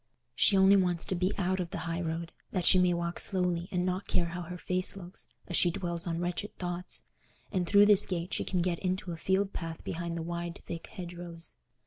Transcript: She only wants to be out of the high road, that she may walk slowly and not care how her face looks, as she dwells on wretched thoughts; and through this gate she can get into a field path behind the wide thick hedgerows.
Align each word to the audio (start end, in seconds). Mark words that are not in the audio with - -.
She 0.33 0.57
only 0.57 0.75
wants 0.75 1.05
to 1.05 1.13
be 1.13 1.31
out 1.37 1.59
of 1.59 1.69
the 1.69 1.77
high 1.85 2.01
road, 2.01 2.31
that 2.49 2.65
she 2.65 2.79
may 2.79 2.91
walk 2.91 3.19
slowly 3.19 3.67
and 3.69 3.85
not 3.85 4.07
care 4.07 4.29
how 4.29 4.41
her 4.41 4.57
face 4.57 4.97
looks, 4.97 5.27
as 5.47 5.55
she 5.55 5.69
dwells 5.69 6.07
on 6.07 6.19
wretched 6.19 6.55
thoughts; 6.57 7.03
and 7.51 7.67
through 7.67 7.85
this 7.85 8.07
gate 8.07 8.33
she 8.33 8.43
can 8.43 8.63
get 8.63 8.79
into 8.79 9.11
a 9.11 9.15
field 9.15 9.53
path 9.53 9.83
behind 9.83 10.17
the 10.17 10.23
wide 10.23 10.63
thick 10.65 10.87
hedgerows. 10.87 11.53